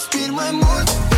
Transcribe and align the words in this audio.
Estil 0.00 0.32
Dance. 0.32 1.09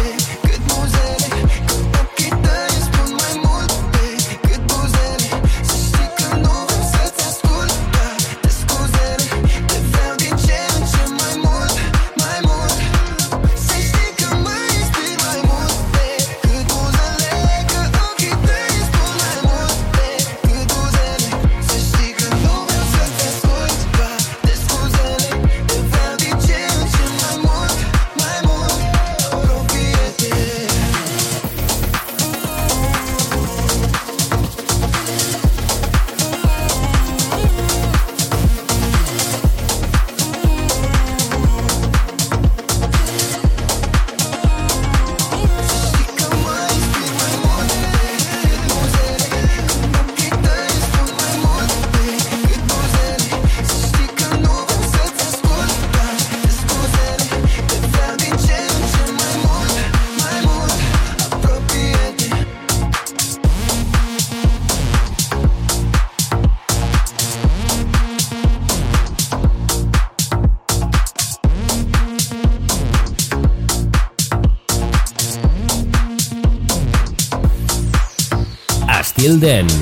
It's 79.54 79.81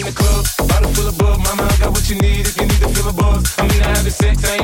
in 0.00 0.06
the 0.06 0.12
club. 0.12 0.46
Bottle 0.68 0.92
full 0.94 1.08
of 1.08 1.18
bug, 1.18 1.38
mama, 1.42 1.62
I 1.62 1.76
got 1.78 1.90
what 1.90 2.08
you 2.08 2.16
need 2.16 2.46
if 2.46 2.56
you 2.60 2.66
need 2.66 2.80
to 2.80 2.88
feel 2.88 3.08
a 3.08 3.12
buzz. 3.12 3.54
I 3.58 3.66
mean, 3.66 3.82
I 3.82 3.88
have 3.88 4.04
the 4.04 4.10
sex, 4.10 4.44
I 4.44 4.57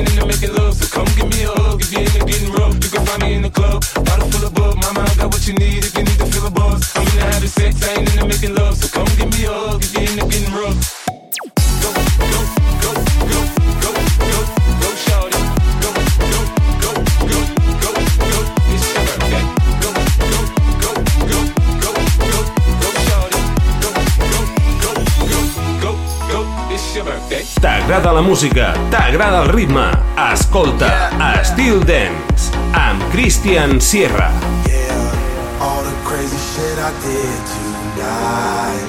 música, 28.35 28.73
t'agrada 28.91 29.43
el 29.43 29.47
ritme, 29.47 29.85
escolta 30.33 30.87
yeah. 30.87 31.39
Estil 31.39 31.79
Dance 31.85 32.51
amb 32.73 33.01
Christian 33.13 33.79
Sierra. 33.79 34.27
Yeah, 34.67 35.63
all 35.63 35.81
the 35.81 35.95
crazy 36.03 36.35
shit 36.51 36.77
I 36.77 36.91
did 36.99 37.39
tonight 37.55 38.87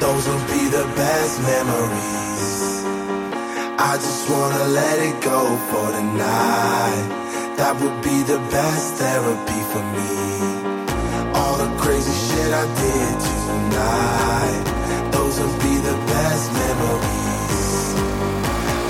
Those 0.00 0.26
will 0.26 0.46
be 0.50 0.66
the 0.74 0.82
best 0.98 1.38
memories. 1.46 2.82
I 3.78 3.94
just 4.02 4.28
wanna 4.28 4.64
let 4.74 4.98
it 4.98 5.22
go 5.22 5.46
for 5.70 5.86
the 5.94 6.02
night. 6.18 7.06
That 7.54 7.78
would 7.78 8.02
be 8.02 8.18
the 8.26 8.40
best 8.50 8.98
therapy 8.98 9.60
for 9.70 9.84
me. 9.94 10.10
All 11.38 11.56
the 11.56 11.70
crazy 11.78 12.16
shit 12.26 12.50
I 12.50 12.66
did 12.82 13.14
tonight 13.46 14.64
Those 15.12 15.38
will 15.38 15.58
be 15.62 15.74
the 15.86 15.96
best 16.10 16.52
memories 16.52 17.27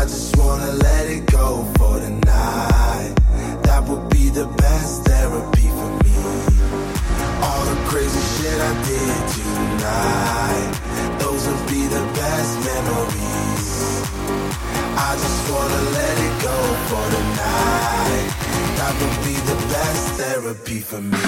I 0.00 0.04
just 0.04 0.34
wanna 0.38 0.72
let 0.72 1.10
it 1.10 1.26
go 1.26 1.62
for 1.76 2.00
the 2.00 2.08
night. 2.08 3.14
That 3.64 3.86
would 3.86 4.08
be 4.08 4.30
the 4.30 4.46
best 4.46 5.04
therapy 5.04 5.68
for 5.78 5.90
me. 6.04 6.16
All 7.44 7.64
the 7.68 7.76
crazy 7.84 8.24
shit 8.32 8.58
I 8.70 8.72
did 8.88 9.20
tonight. 9.36 10.72
Those 11.20 11.46
will 11.46 11.64
be 11.68 11.82
the 11.96 12.04
best 12.16 12.52
memories. 12.70 13.68
I 14.96 15.10
just 15.20 15.40
wanna 15.52 15.82
let 15.98 16.16
it 16.28 16.34
go 16.48 16.58
for 16.88 17.04
the 17.14 17.22
night. 17.44 18.28
That 18.80 18.94
would 19.00 19.18
be 19.28 19.36
the 19.52 19.58
best 19.68 20.04
therapy 20.20 20.80
for 20.80 21.02
me. 21.02 21.26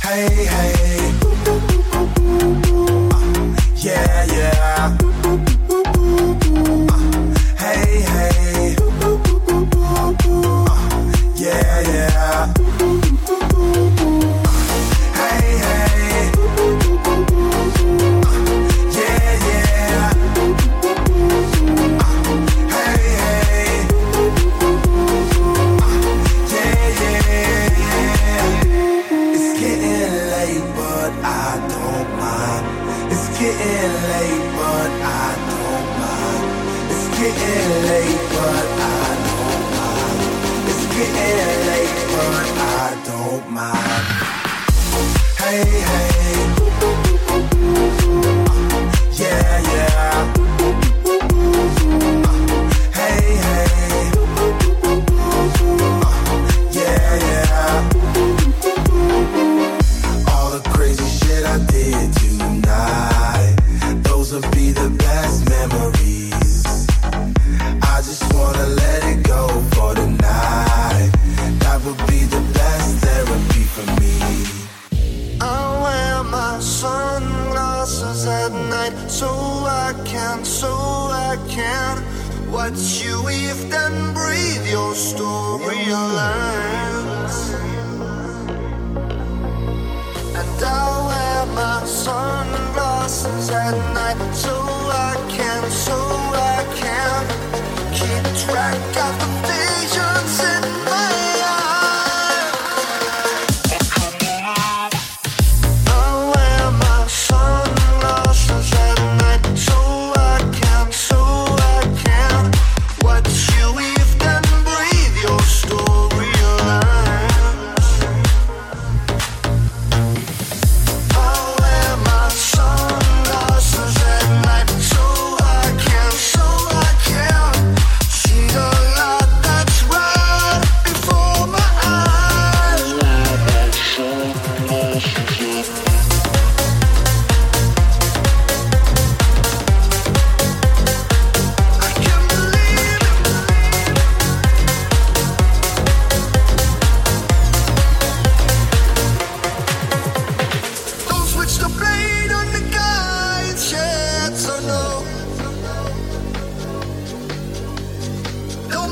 Hey, 0.00 0.46
hey. 0.54 1.10
Uh, 3.10 3.50
yeah, 3.74 4.24
yeah. 4.26 5.65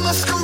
Don't 0.04 0.12
masquerade 0.12 0.43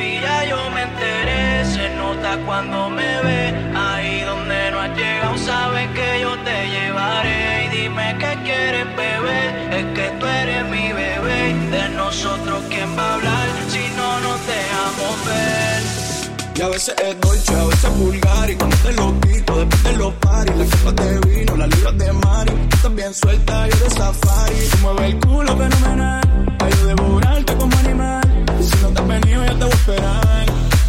veces 16.71 16.95
es 17.03 17.19
dolce, 17.19 17.53
a 17.53 17.65
veces 17.65 17.83
es 17.83 17.97
vulgar. 17.97 18.49
Y 18.49 18.55
cuando 18.55 18.77
te 18.77 18.93
lo 18.93 19.19
quito, 19.19 19.57
después 19.57 19.83
te 19.83 19.93
lo 19.97 20.11
pari. 20.19 20.53
Las 20.57 20.69
copas 20.69 20.95
de 20.95 21.19
vino, 21.19 21.57
las 21.57 21.69
libras 21.69 21.97
de 21.97 22.13
Mari. 22.13 22.51
Tú 22.69 22.75
estás 22.75 22.95
bien 22.95 23.13
suelta, 23.13 23.67
yo 23.67 23.77
de 23.77 23.89
safari. 23.89 24.55
Tú 24.71 24.77
mueves 24.81 25.13
el 25.13 25.19
culo 25.19 25.57
fenomenal. 25.57 26.55
Para 26.57 26.71
yo 26.71 26.85
devorarte 26.85 27.55
como 27.57 27.77
animal. 27.77 28.21
Si 28.61 28.81
no 28.81 28.89
te 28.89 29.01
has 29.01 29.07
venido, 29.07 29.45
yo 29.45 29.57
te 29.57 29.63
voy 29.65 29.71
a 29.71 29.75
esperar. 29.75 30.45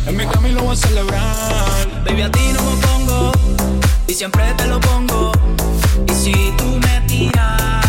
En 0.07 0.17
mi 0.17 0.27
camino 0.27 0.63
voy 0.63 0.73
a 0.73 0.77
celebrar. 0.77 2.05
Baby, 2.07 2.23
a 2.23 2.31
ti 2.31 2.53
no 2.55 2.63
me 2.63 2.77
pongo. 2.87 3.33
Y 4.07 4.15
siempre 4.15 4.45
te 4.57 4.67
lo 4.67 4.81
pongo. 4.81 5.33
Y 6.09 6.13
si 6.13 6.33
tú 6.59 6.79
me 6.79 7.01
tiras 7.09 7.82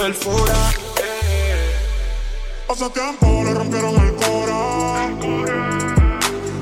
perfora. 0.00 0.54
Eh. 0.96 1.74
Hace 2.70 2.88
tiempo 2.88 3.42
le 3.44 3.52
rompieron 3.52 3.94
el 3.96 4.14
cora. 4.14 4.62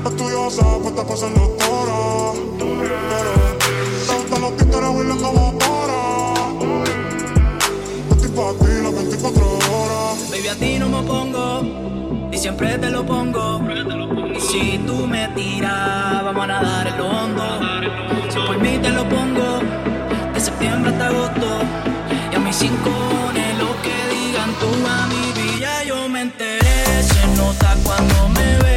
Estudiosa, 0.05 0.63
pues 0.81 0.87
está 0.87 1.03
pasando 1.07 1.39
doctora. 1.39 1.99
Pero 2.59 3.33
te 4.07 4.13
gustan 4.17 4.41
los 4.41 4.57
títeres 4.57 4.93
bailando 4.95 5.31
motora. 5.31 6.01
Estoy 8.11 8.31
pa' 8.37 8.53
ti 8.59 8.71
las 8.83 8.93
24 8.95 9.45
horas. 9.73 10.31
Baby, 10.31 10.47
a 10.49 10.55
ti 10.55 10.79
no 10.79 10.89
me 10.89 11.01
pongo. 11.07 12.29
Y 12.33 12.37
siempre 12.37 12.77
te 12.77 12.89
lo 12.89 13.05
pongo. 13.05 13.61
Y 14.35 14.41
si 14.41 14.79
tú 14.79 15.07
me 15.07 15.29
tiras, 15.29 16.25
vamos 16.25 16.43
a 16.43 16.47
nadar 16.47 16.87
el 16.87 16.99
hondo. 16.99 17.47
Si 18.31 18.37
por 18.47 18.57
mí 18.59 18.77
te 18.79 18.89
lo 18.89 19.07
pongo, 19.07 19.59
de 20.33 20.39
septiembre 20.41 20.91
hasta 20.91 21.07
agosto 21.07 21.98
mí 22.49 22.53
sin 22.53 22.75
cojones 22.77 23.57
lo 23.59 23.69
que 23.83 23.95
digan 24.15 24.51
tú 24.59 24.69
a 24.87 25.07
mi 25.07 25.31
vida 25.39 25.83
yo 25.83 26.09
me 26.09 26.21
enteré. 26.21 27.03
Se 27.03 27.27
nota 27.37 27.75
cuando 27.83 28.29
me 28.29 28.57
ve. 28.57 28.68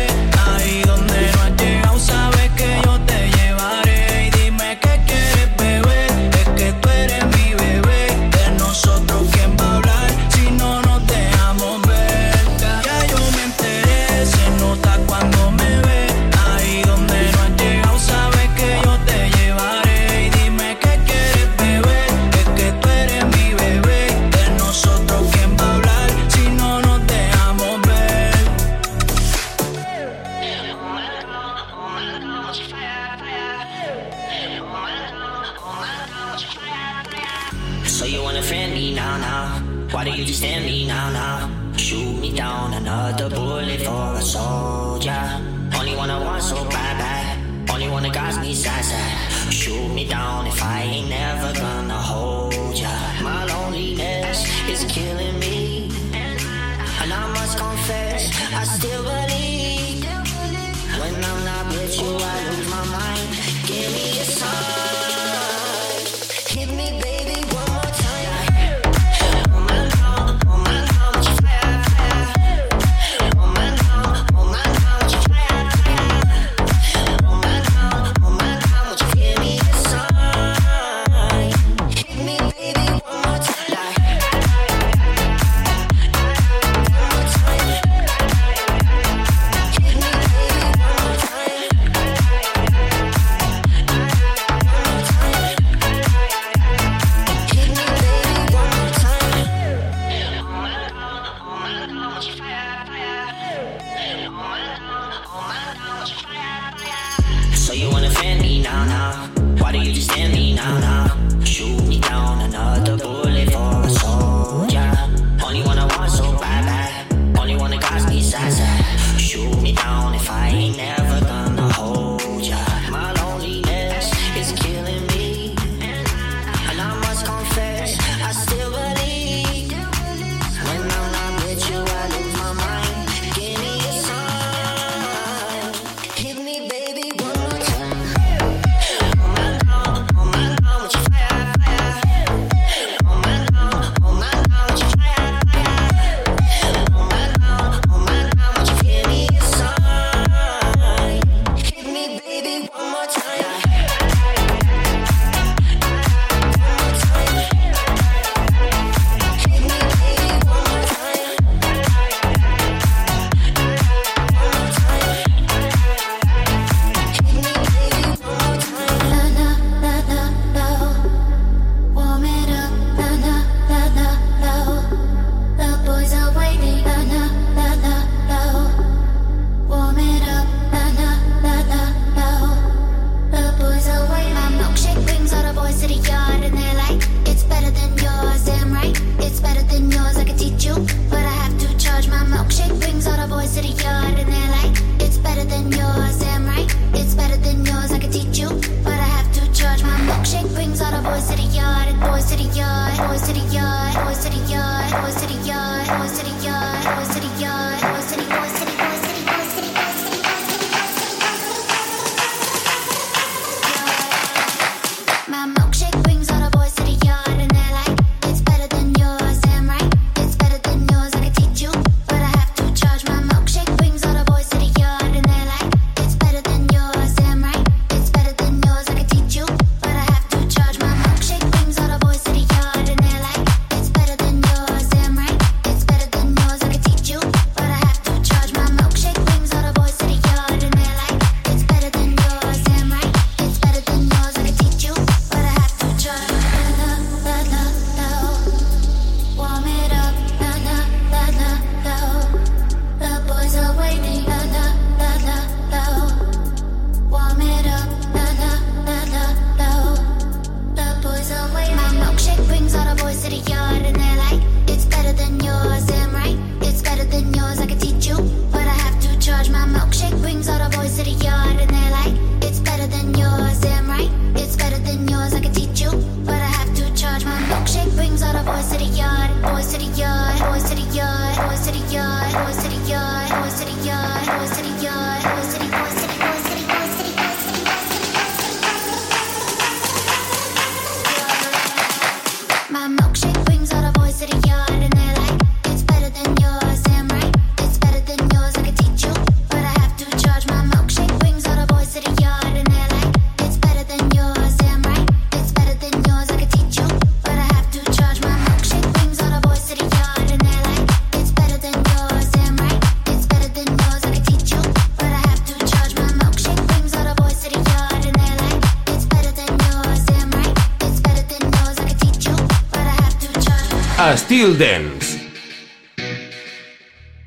Charge. 324.03 324.21
Estil 324.21 324.59
Dance. 324.59 325.19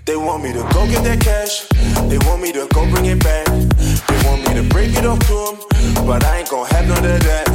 They 0.06 0.16
want 0.16 0.44
me 0.44 0.54
to 0.54 0.62
go 0.74 0.86
get 0.88 1.04
that 1.04 1.20
cash. 1.22 1.68
They 2.10 2.18
want 2.28 2.42
me 2.42 2.52
to 2.52 2.68
go 2.74 2.90
bring 2.92 3.06
it 3.06 3.24
back. 3.24 3.48
They 3.48 4.18
want 4.28 4.48
me 4.48 4.54
to 4.62 4.64
break 4.70 4.96
it 4.96 5.06
off 5.06 5.20
to 5.28 5.38
them, 5.46 6.06
but 6.06 6.24
I 6.24 6.40
ain't 6.40 6.50
gon' 6.50 6.68
have 6.68 6.88
none 6.88 7.06
of 7.06 7.20
that. 7.30 7.46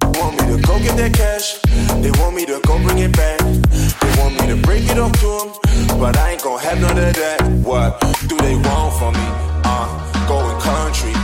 They 0.00 0.20
want 0.20 0.34
me 0.38 0.56
to 0.56 0.62
go 0.62 0.78
get 0.78 0.96
that 0.96 1.12
cash. 1.14 1.58
They 2.02 2.12
want 2.20 2.36
me 2.36 2.46
to 2.46 2.60
go 2.66 2.78
bring 2.84 2.98
it 2.98 3.16
back. 3.16 3.40
They 3.40 4.10
want 4.20 4.40
me 4.40 4.46
to 4.54 4.56
break 4.62 4.84
it 4.88 4.98
off 4.98 5.12
to 5.22 5.30
them, 5.38 5.98
but 5.98 6.16
I 6.16 6.32
ain't 6.32 6.42
gon' 6.42 6.60
have 6.60 6.80
none 6.80 6.98
of 6.98 7.14
that. 7.14 7.42
What 7.64 8.00
do 8.28 8.36
they 8.36 8.54
want 8.54 8.94
from 8.98 9.14
me? 9.14 9.28
Uh, 9.64 9.86
going 10.28 10.58
country. 10.60 11.14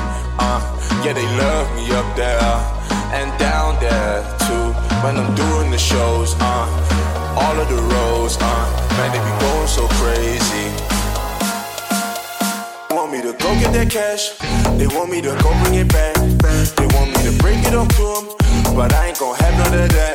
Uh, 0.43 0.61
yeah, 1.05 1.13
they 1.13 1.29
love 1.39 1.67
me 1.77 1.85
up 1.95 2.09
there 2.17 2.41
and 3.15 3.31
down 3.39 3.79
there 3.81 4.23
too. 4.43 4.67
When 5.05 5.17
I'm 5.17 5.33
doing 5.37 5.71
the 5.71 5.79
shows, 5.79 6.35
uh, 6.41 7.04
all 7.37 7.57
of 7.59 7.69
the 7.69 7.81
roads, 7.95 8.37
uh, 8.41 8.87
man, 8.97 9.11
they 9.13 9.19
be 9.19 9.35
going 9.41 9.69
so 9.69 9.87
crazy. 9.99 10.67
Want 12.91 13.13
me 13.13 13.21
to 13.23 13.33
go 13.33 13.51
get 13.59 13.73
that 13.73 13.91
cash? 13.91 14.39
They 14.79 14.87
want 14.87 15.11
me 15.11 15.21
to 15.21 15.35
go 15.43 15.51
bring 15.63 15.75
it 15.75 15.89
back. 15.93 16.15
They 16.79 16.87
want 16.95 17.11
me 17.11 17.21
to 17.29 17.33
break 17.43 17.59
it 17.67 17.75
off 17.75 17.89
to 17.99 18.07
them, 18.15 18.25
but 18.77 18.93
I 18.95 19.09
ain't 19.09 19.19
gon' 19.19 19.35
have 19.37 19.55
none 19.59 19.79
of 19.83 19.89
that. 19.91 20.15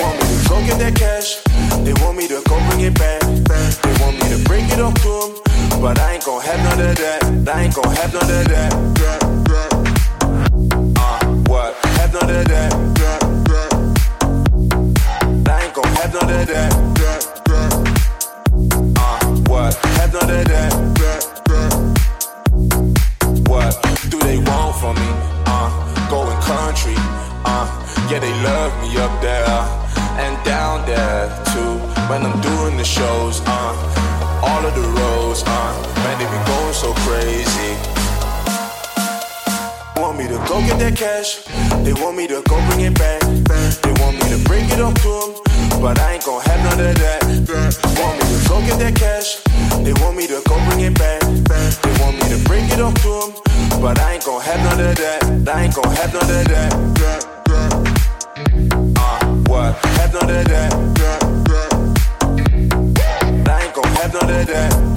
Want 0.00 0.16
me 0.16 0.26
to 0.32 0.48
go 0.48 0.56
get 0.64 0.78
that 0.78 0.94
cash? 0.96 1.42
They 1.84 1.92
want 2.02 2.16
me 2.16 2.26
to 2.28 2.42
go 2.48 2.56
bring 2.68 2.80
it 2.80 2.94
back. 2.98 3.20
They 3.20 3.94
want 4.00 4.16
me 4.20 4.26
to 4.34 4.40
break 4.48 4.64
it 4.72 4.80
off 4.80 4.94
to 5.04 5.12
them, 5.20 5.80
but 5.80 5.98
I 5.98 6.14
ain't 6.14 6.24
gon' 6.24 6.40
have 6.42 6.60
none 6.68 6.88
of 6.88 6.96
that. 6.96 7.20
I 7.54 7.62
ain't 7.62 7.74
gon' 7.74 7.94
have 7.94 8.12
none 8.12 8.30
of 8.30 8.48
that. 8.48 8.72
Uh, 10.96 11.24
what? 11.50 11.74
Have 12.00 12.12
none 12.14 12.30
of 12.30 12.44
that. 12.48 12.99
Gon' 15.80 15.94
have 15.96 16.12
none 16.12 16.28
of 16.28 16.46
that. 16.46 16.72
Uh, 18.96 19.24
what? 19.48 19.72
That. 20.10 20.72
What 23.48 23.72
do 24.10 24.18
they 24.20 24.36
want 24.36 24.76
from 24.76 24.96
me? 24.96 25.10
Uh, 25.46 25.70
going 26.10 26.36
country. 26.42 26.94
Uh, 27.46 27.64
yeah, 28.10 28.18
they 28.18 28.34
love 28.42 28.72
me 28.82 28.98
up 28.98 29.22
there 29.22 29.48
and 30.20 30.36
down 30.44 30.84
there 30.84 31.28
too. 31.52 31.78
When 32.10 32.26
I'm 32.26 32.38
doing 32.42 32.76
the 32.76 32.84
shows, 32.84 33.40
uh, 33.46 34.42
all 34.44 34.62
of 34.66 34.74
the 34.74 34.86
roads, 35.00 35.42
uh, 35.46 35.72
man, 36.04 36.18
they 36.18 36.26
be 36.26 36.40
going 36.44 36.74
so 36.74 36.92
crazy. 37.08 37.72
Want 39.96 40.18
me 40.18 40.24
to 40.28 40.36
go 40.46 40.60
get 40.60 40.78
that 40.80 40.96
cash? 40.96 41.44
They 41.84 41.94
want 41.94 42.16
me 42.18 42.26
to 42.26 42.42
go 42.48 42.60
bring 42.68 42.80
it 42.80 42.98
back. 42.98 43.22
They 43.80 43.92
want 44.02 44.16
me 44.20 44.28
to 44.36 44.38
break 44.48 44.64
it 44.72 44.80
up 44.80 44.94
to 44.94 45.08
them, 45.08 45.40
but 45.80 45.98
I 45.98 46.14
ain't 46.14 46.24
gon' 46.24 46.42
have 46.42 46.60
none 46.60 46.86
of 46.86 46.94
that. 46.96 47.24
Want 47.98 48.18
me 48.20 48.24
to 48.28 48.48
go 48.48 48.60
get 48.60 48.78
that 48.78 48.94
cash? 48.94 49.40
They 49.82 49.94
want 50.04 50.16
me 50.16 50.26
to 50.26 50.42
go 50.46 50.54
bring 50.68 50.80
it 50.80 50.94
back. 50.98 51.20
They 51.22 51.92
want 52.02 52.16
me 52.20 52.28
to 52.28 52.38
break 52.46 52.70
it 52.70 52.80
off 52.80 52.94
to 53.02 53.32
them, 53.32 53.80
but 53.80 53.98
I 53.98 54.14
ain't 54.14 54.24
gon' 54.24 54.42
have 54.42 54.60
none 54.60 54.80
of 54.86 54.96
that. 54.96 55.48
I 55.48 55.62
ain't 55.64 55.74
gon' 55.74 55.90
have 55.96 56.12
none 56.12 56.22
of 56.22 56.46
that. 56.52 56.72
Uh, 58.96 59.24
what? 59.48 59.74
Have 59.98 60.12
none 60.12 60.30
of 60.30 60.44
that. 60.52 60.72
I 63.48 63.64
ain't 63.64 63.74
gon' 63.74 63.84
have 63.96 64.12
none 64.12 64.30
of 64.30 64.46
that. 64.46 64.89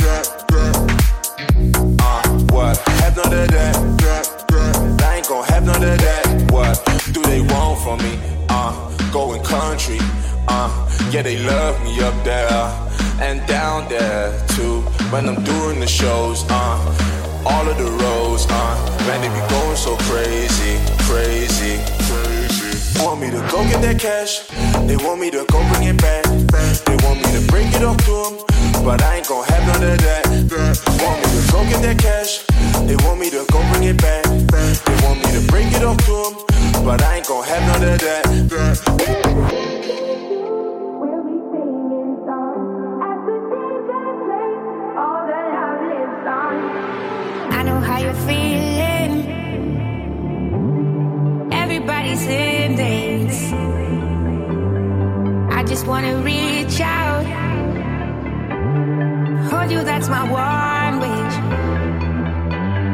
And 13.23 13.45
down 13.47 13.87
there 13.87 14.31
too. 14.49 14.81
When 15.11 15.27
I'm 15.27 15.41
doing 15.43 15.79
the 15.79 15.87
shows, 15.87 16.43
uh, 16.49 16.77
all 17.45 17.65
of 17.67 17.77
the 17.77 17.89
roads, 18.03 18.45
uh, 18.49 18.75
man, 19.07 19.21
they 19.21 19.31
be 19.31 19.43
going 19.47 19.77
so 19.77 19.95
crazy, 20.11 20.75
crazy, 21.07 21.79
crazy. 22.07 22.71
Want 22.99 23.21
me 23.21 23.31
to 23.31 23.41
go 23.49 23.63
get 23.71 23.81
that 23.81 23.97
cash? 23.99 24.47
They 24.87 24.97
want 24.97 25.21
me 25.21 25.31
to 25.31 25.45
go 25.51 25.59
bring 25.71 25.87
it 25.87 25.99
back. 26.01 26.23
They 26.87 26.97
want 27.05 27.17
me 27.23 27.29
to 27.37 27.41
break 27.47 27.73
it 27.73 27.83
off 27.83 27.97
to 28.07 28.15
them, 28.23 28.83
but 28.83 29.01
I 29.01 29.17
ain't 29.17 29.27
gon' 29.27 29.45
have 29.45 29.63
none 29.71 29.91
of 29.91 29.97
that. 30.03 30.23
Want 30.99 31.17
me 31.23 31.27
to 31.31 31.41
go 31.51 31.59
get 31.71 31.81
that 31.87 31.97
cash? 31.99 32.43
They 32.87 32.97
want 33.07 33.19
me 33.19 33.29
to 33.29 33.45
go 33.51 33.59
bring 33.71 33.83
it 33.83 33.97
back. 34.01 34.23
They 34.25 34.97
want 35.07 35.23
me 35.23 35.29
to 35.39 35.43
break 35.47 35.71
it 35.71 35.83
off 35.83 35.97
to 36.07 36.15
them, 36.23 36.85
but 36.85 37.01
I 37.01 37.17
ain't 37.17 37.27
gon' 37.27 37.43
have 37.45 37.63
none 37.71 37.93
of 37.93 37.99
that. 37.99 39.62
Feeling. 48.25 49.13
Everybody's 51.51 52.23
in 52.27 52.75
days. 52.75 53.53
I 55.51 55.63
just 55.63 55.87
wanna 55.87 56.17
reach 56.17 56.79
out. 56.81 57.25
Hold 59.49 59.71
you, 59.71 59.83
that's 59.83 60.07
my 60.09 60.23
one 60.23 60.99
wish. 61.03 61.35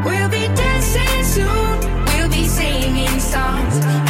We'll 0.06 0.30
be 0.30 0.48
dancing 0.56 1.24
soon. 1.36 1.80
We'll 2.16 2.30
be 2.30 2.48
singing 2.48 3.20
songs 3.20 4.09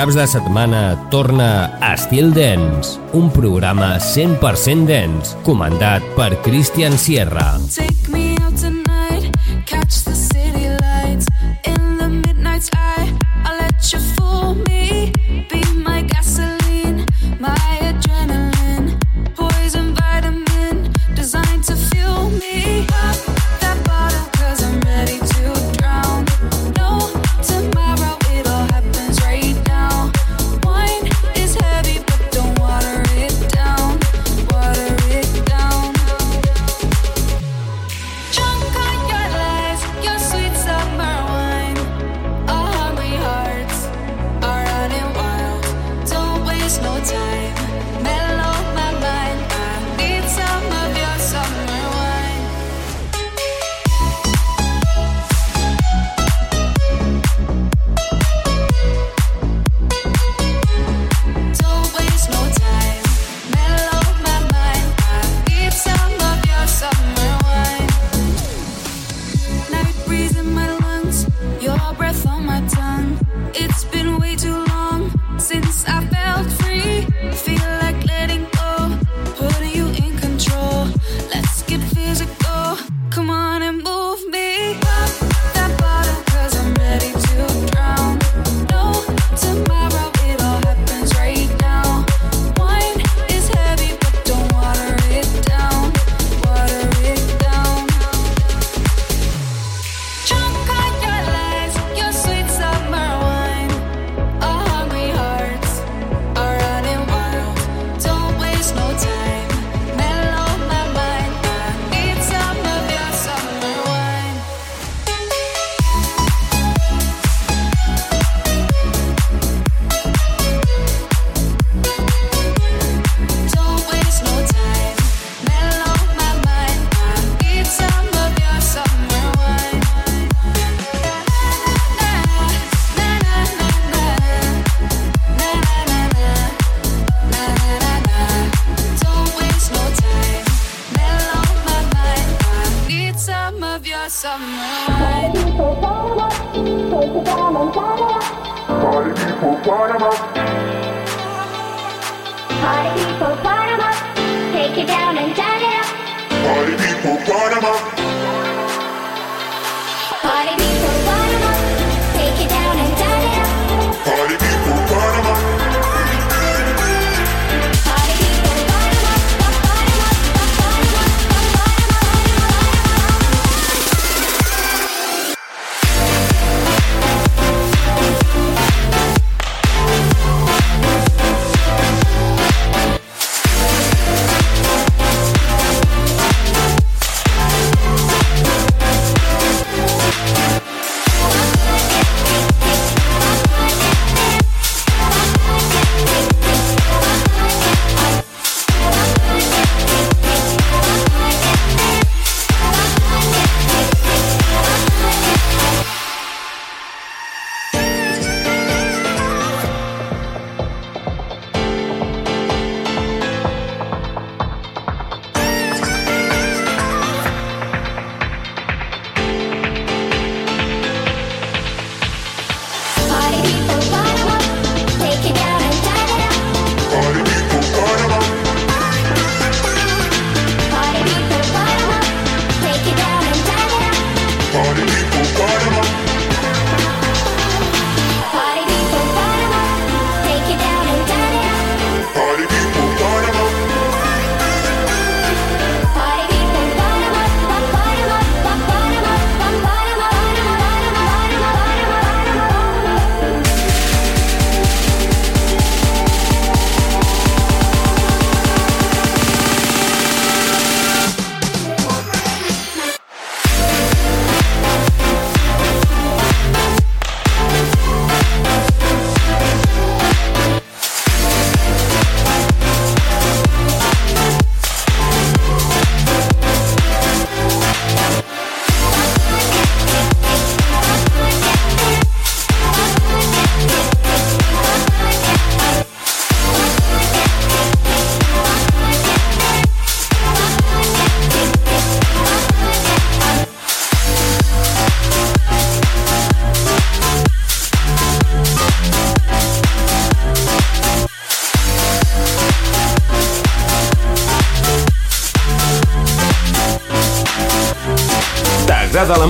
caps 0.00 0.14
de 0.14 0.24
setmana 0.26 0.96
torna 1.10 1.76
a 1.78 1.92
Estil 1.92 2.32
Dance, 2.32 2.96
un 3.12 3.28
programa 3.28 3.98
100% 4.00 4.88
dance, 4.88 5.36
comandat 5.44 6.00
per 6.16 6.40
Christian 6.40 6.96
Sierra. 6.96 7.58
Sí. 7.68 7.99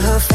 Her 0.00 0.29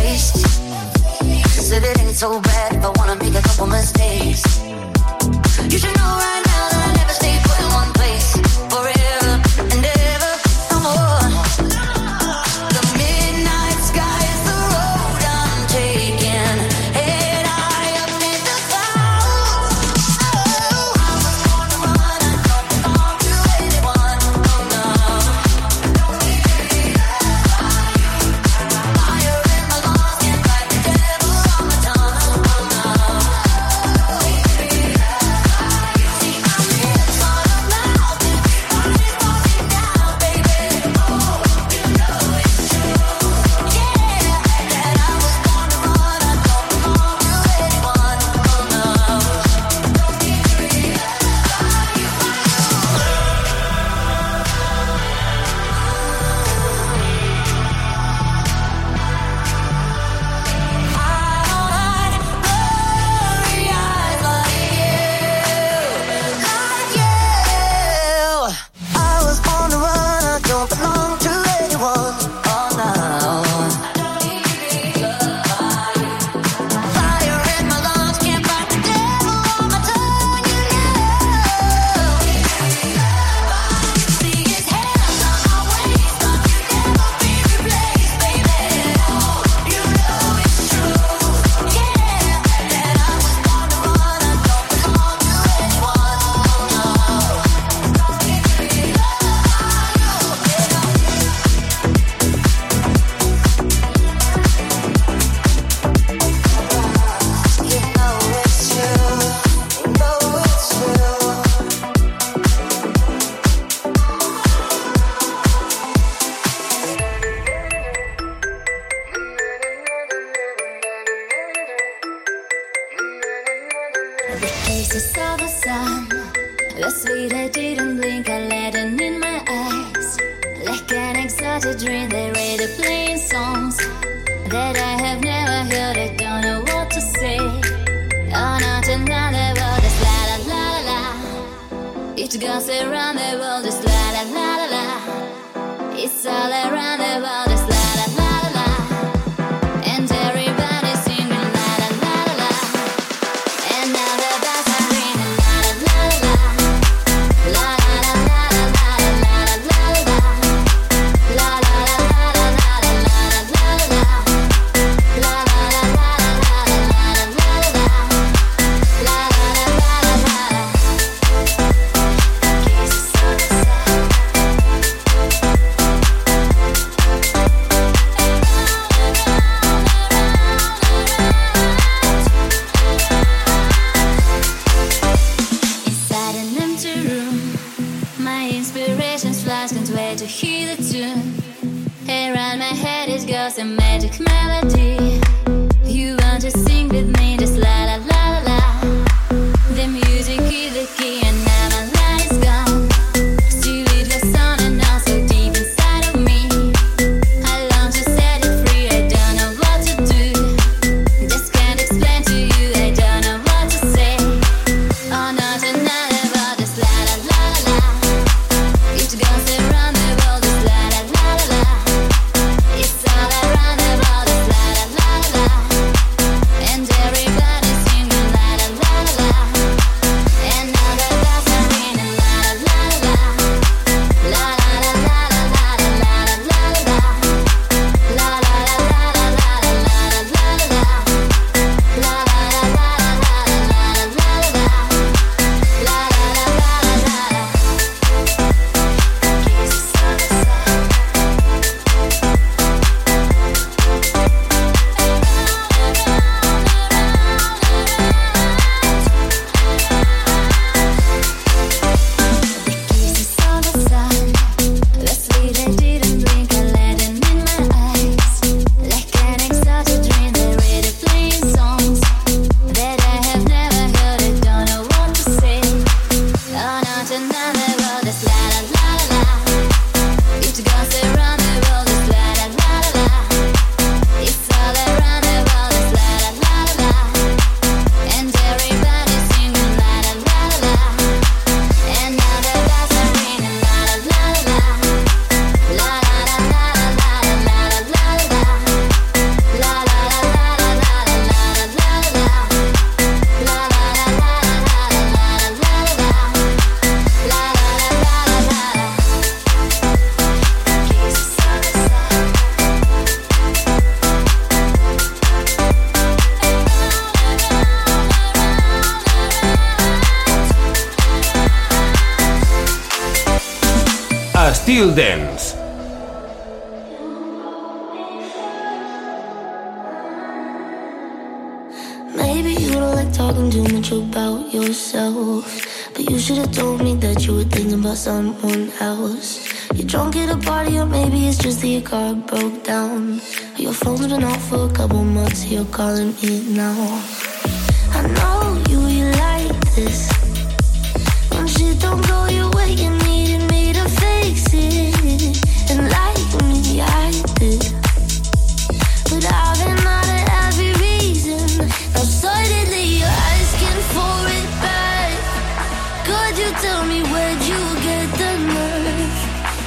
It's 146.06 146.24
all 146.28 146.52
around 146.52 147.05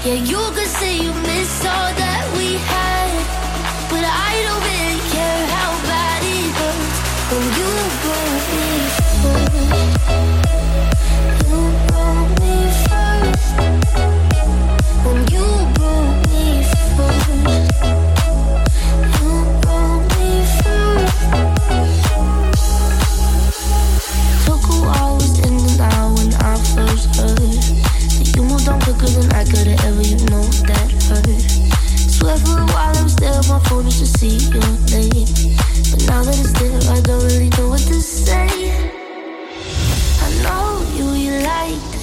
Yeah, 0.09 0.14
you 0.14 0.38
could 0.54 0.68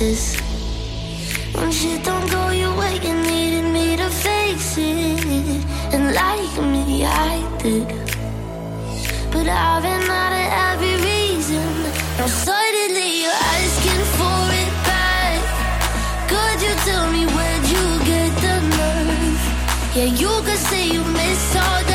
When 0.05 1.71
shit 1.71 2.03
don't 2.03 2.29
go 2.29 2.49
your 2.51 2.77
way, 2.77 2.93
you 3.01 3.13
needed 3.23 3.65
me 3.73 3.97
to 3.97 4.07
fix 4.07 4.77
it. 4.77 5.65
And 5.95 6.13
like 6.13 6.55
me, 6.61 7.03
I 7.03 7.41
did. 7.57 7.87
But 9.31 9.47
I've 9.47 9.81
been 9.81 10.07
out 10.07 10.33
of 10.41 10.47
every 10.69 10.95
reason. 11.09 11.65
Now 12.19 12.27
suddenly 12.27 13.23
you're 13.23 13.41
asking 13.57 14.05
for 14.17 14.41
it 14.61 14.73
back. 14.85 15.41
Could 16.29 16.61
you 16.61 16.75
tell 16.85 17.09
me 17.09 17.25
where'd 17.25 17.65
you 17.75 17.85
get 18.05 18.31
the 18.45 18.55
nerve? 18.77 19.41
Yeah, 19.95 20.09
you 20.21 20.33
could 20.45 20.61
say 20.69 20.85
you 20.87 21.03
miss 21.03 21.55
all 21.55 21.81
that 21.89 21.94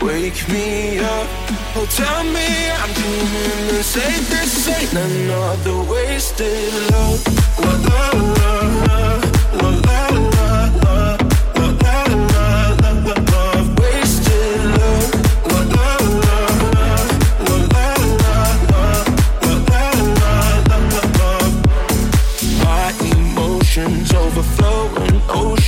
Wake 0.00 0.48
me 0.48 0.98
up, 1.00 1.28
oh 1.74 1.86
tell 1.90 2.22
me 2.22 2.70
I'm 2.70 2.92
doing 2.94 3.68
the 3.68 3.82
same. 3.82 4.24
This 4.30 4.68
ain't 4.68 4.92
another 4.92 5.82
wasted 5.90 6.72
love. 6.92 7.20
La 7.58 8.10
la 8.12 9.27